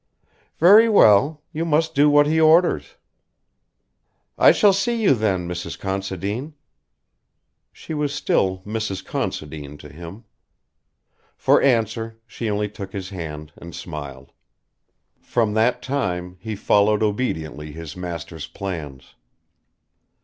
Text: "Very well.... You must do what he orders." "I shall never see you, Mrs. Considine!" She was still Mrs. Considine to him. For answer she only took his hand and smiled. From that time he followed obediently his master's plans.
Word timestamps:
"Very 0.57 0.89
well.... 0.89 1.43
You 1.53 1.63
must 1.63 1.93
do 1.93 2.09
what 2.09 2.25
he 2.25 2.39
orders." 2.41 2.95
"I 4.35 4.51
shall 4.51 4.69
never 4.71 4.77
see 4.79 4.99
you, 4.99 5.13
Mrs. 5.13 5.77
Considine!" 5.77 6.55
She 7.71 7.93
was 7.93 8.11
still 8.11 8.63
Mrs. 8.65 9.05
Considine 9.05 9.77
to 9.77 9.89
him. 9.89 10.23
For 11.37 11.61
answer 11.61 12.19
she 12.25 12.49
only 12.49 12.67
took 12.67 12.93
his 12.93 13.09
hand 13.09 13.53
and 13.57 13.75
smiled. 13.75 14.31
From 15.19 15.53
that 15.53 15.83
time 15.83 16.35
he 16.39 16.55
followed 16.55 17.03
obediently 17.03 17.71
his 17.71 17.95
master's 17.95 18.47
plans. 18.47 19.13